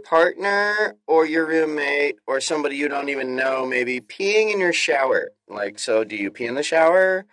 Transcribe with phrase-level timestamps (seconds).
[0.00, 5.32] partner or your roommate or somebody you don't even know maybe peeing in your shower?
[5.48, 7.26] Like, so do you pee in the shower?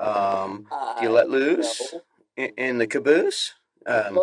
[0.00, 0.66] Um,
[0.98, 1.94] do you Uh, let loose
[2.36, 3.54] in, in the caboose?
[3.86, 4.20] Um,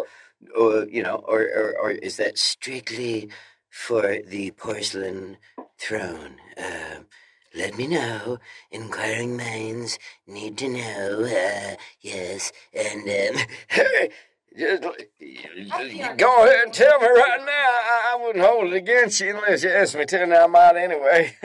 [0.55, 3.29] or you know, or, or or is that strictly
[3.69, 5.37] for the porcelain
[5.79, 6.37] throne?
[6.57, 7.07] Um,
[7.55, 8.39] let me know.
[8.71, 11.23] Inquiring minds need to know.
[11.23, 13.45] Uh, yes, and um,
[14.57, 14.83] just,
[16.17, 17.49] go ahead and tell me right now.
[17.49, 20.75] I, I wouldn't hold it against you unless you asked me to, and I might
[20.77, 21.35] anyway.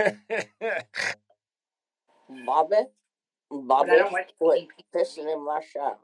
[2.44, 2.76] Bobby,
[3.50, 5.96] Bobby, But I don't like quit pissing in my shower.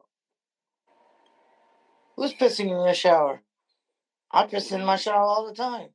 [2.17, 3.43] Who's pissing in your shower?
[4.33, 5.89] I piss in my shower all the time.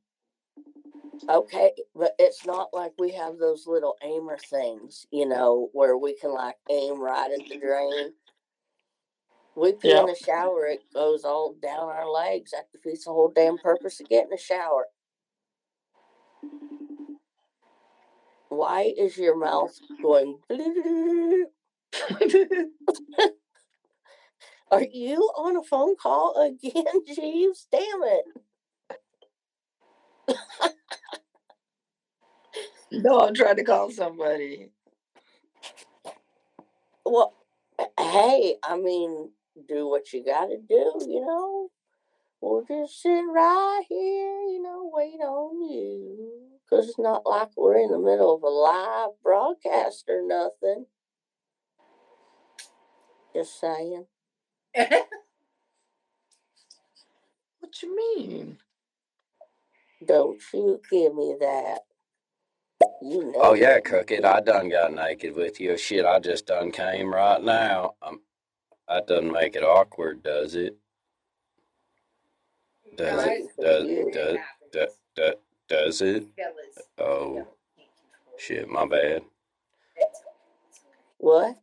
[1.28, 6.14] Okay, but it's not like we have those little aimer things, you know, where we
[6.14, 8.12] can like aim right at the drain.
[9.56, 10.00] We pee Yeah.
[10.00, 12.52] in the shower, it goes all down our legs.
[12.52, 14.88] That defeats the whole damn purpose of getting a shower.
[18.48, 20.38] Why is your mouth going?
[24.70, 27.68] Are you on a phone call again, Jeeves?
[27.72, 28.24] Damn it.
[32.92, 34.70] No, I'm trying to call somebody.
[37.04, 37.34] Well,
[37.98, 39.30] hey, I mean,
[39.68, 41.68] do what you gotta do, you know?
[42.40, 46.32] We'll just sit right here, you know, wait on you.
[46.68, 50.86] Because it's not like we're in the middle of a live broadcast or nothing.
[53.34, 54.06] Just saying.
[57.60, 58.58] What you mean?
[60.04, 61.80] Don't you give me that.
[63.02, 63.34] You know.
[63.36, 64.24] oh yeah, crooked.
[64.24, 65.76] I done got naked with you.
[65.76, 67.94] Shit, I just done came right now.
[68.02, 68.20] Um,
[68.88, 70.76] that doesn't make it awkward, does it?
[72.96, 73.50] Does it?
[73.60, 74.36] Does does
[74.72, 75.34] does, does,
[75.68, 76.26] does it?
[76.98, 77.46] Oh
[78.38, 79.22] shit, my bad.
[81.18, 81.56] What?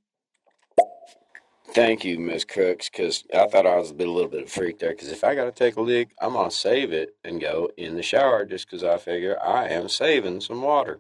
[1.73, 4.47] Thank you, Miss Crooks, because I thought I was a, bit, a little bit of
[4.47, 4.89] a freak there.
[4.89, 7.95] Because if I got to take a leak, I'm gonna save it and go in
[7.95, 10.99] the shower, just because I figure I am saving some water.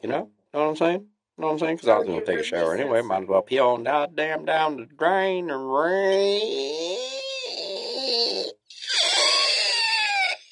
[0.00, 1.06] You know, know what I'm saying?
[1.42, 1.74] Know what I'm saying?
[1.74, 3.02] Because I was gonna take a shower anyway.
[3.02, 6.22] Might as well pee on that damn down the drain and rinse.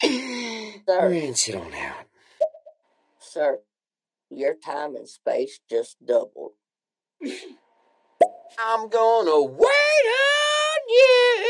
[0.88, 1.56] Sir.
[1.60, 2.06] On out.
[3.20, 3.60] Sir,
[4.30, 6.54] your time and space just doubled.
[8.58, 11.46] I'm gonna wait on you.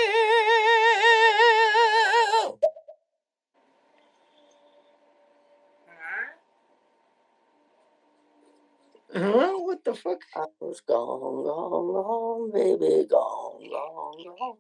[9.12, 9.52] Huh?
[9.58, 10.20] What the fuck?
[10.36, 14.56] I was gone, gone, gone, baby, gone, gone, gone.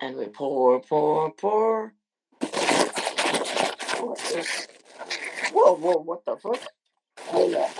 [0.00, 1.92] And we pour, pour, pour.
[4.00, 4.68] What is?
[5.52, 6.60] Whoa, whoa, what the fuck?
[7.20, 7.70] Hold up.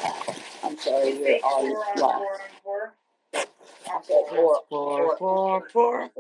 [0.65, 2.41] I'm sorry, you're fake on four on live.
[2.63, 2.95] four.
[3.35, 6.11] I said four, Pour, pour, pour.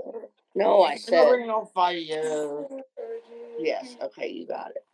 [0.55, 1.95] No, I said ring of fire.
[3.59, 3.97] yes.
[4.03, 4.85] Okay, you got it.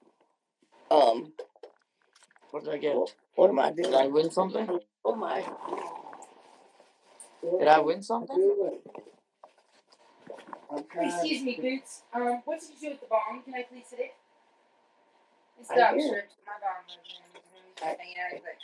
[0.90, 1.32] Um,
[2.50, 2.96] What did I get?
[3.36, 4.80] What, what am I Did I win something?
[5.04, 5.44] Oh my.
[7.58, 8.36] Did I win something?
[8.36, 8.80] doing?
[10.96, 12.02] Excuse me, Boots.
[12.14, 13.42] Um, what did you do with the bomb?
[13.44, 14.14] Can I please sit it?
[15.60, 16.10] It's I dog did.
[16.10, 16.28] shirt.
[16.46, 18.32] My bomb was hanging out.
[18.32, 18.60] He's like,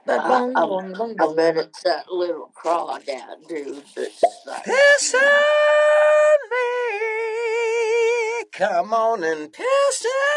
[0.00, 4.64] mm, That I- I- bong, bong, I bet it's that little crawdad dude that's like,
[4.64, 8.44] Piss on me.
[8.52, 10.33] Come on and piss on me.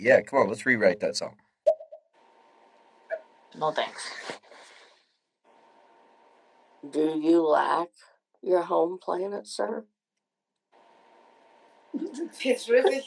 [0.00, 1.36] Yeah, come on, let's rewrite that song.
[3.54, 4.10] No thanks.
[6.90, 7.90] Do you like
[8.42, 9.84] your home planet, sir?
[12.42, 13.02] It's really.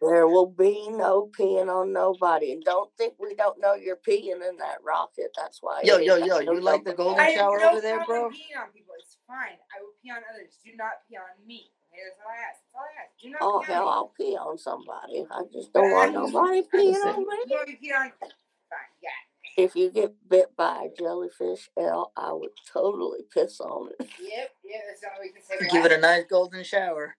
[0.00, 2.52] There will be no peeing on nobody.
[2.52, 5.30] And don't think we don't know you're peeing in that rocket.
[5.36, 5.82] That's why.
[5.84, 7.02] Yo, it yo, yo, you like the number.
[7.04, 8.30] golden I have shower no over there, problem bro?
[8.30, 8.94] peeing on people.
[8.98, 9.56] It's fine.
[9.74, 10.58] I will pee on others.
[10.64, 11.70] Do not pee on me.
[11.92, 12.60] Okay, that's all I ask.
[12.60, 13.10] That's all I ask.
[13.22, 15.26] Do not Oh, pee hell, on I'll pee on somebody.
[15.30, 17.26] I just don't want nobody peeing on me.
[17.26, 17.36] me.
[17.46, 18.12] You want to pee on?
[18.20, 18.90] Fine.
[19.02, 19.10] Yeah.
[19.64, 24.06] If you get bit by a jellyfish, L, I would totally piss on it.
[24.20, 24.50] Yep.
[24.64, 24.76] Yeah.
[24.88, 25.68] That's the only way we can say.
[25.72, 27.16] Give it a nice golden shower.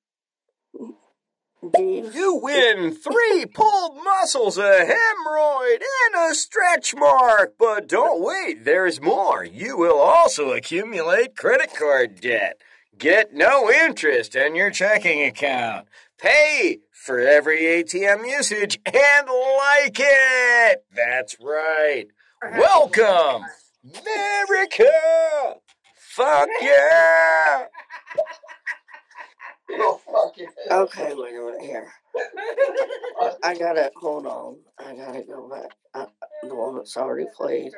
[1.77, 7.55] You win three pulled muscles, a hemorrhoid, and a stretch mark.
[7.59, 9.43] But don't wait, there's more.
[9.45, 12.61] You will also accumulate credit card debt.
[12.97, 15.87] Get no interest in your checking account.
[16.17, 20.83] Pay for every ATM usage and like it.
[20.95, 22.07] That's right.
[22.57, 23.43] Welcome,
[23.83, 25.57] America.
[25.95, 27.65] Fuck yeah.
[29.69, 29.99] Oh,
[30.69, 31.87] Okay, wait a minute here.
[33.43, 34.57] I gotta hold on.
[34.79, 35.71] I gotta go back.
[35.93, 36.07] I,
[36.43, 37.73] the one that's already played.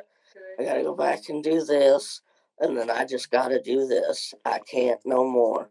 [0.59, 2.21] I gotta go back and do this,
[2.59, 4.33] and then I just gotta do this.
[4.45, 5.69] I can't no more.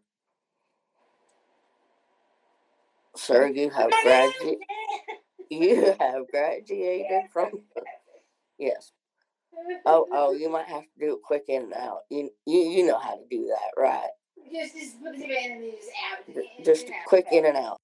[3.16, 4.58] Sir, you have graduated.
[5.50, 7.50] You have graduated from.
[8.58, 8.92] Yes.
[9.86, 12.00] Oh, oh, you might have to do it quick in and out.
[12.10, 14.08] You, you, you know how to do that, right?
[14.52, 15.90] Just, just put the in and then just
[16.38, 16.64] out.
[16.64, 17.78] Just quick in and out.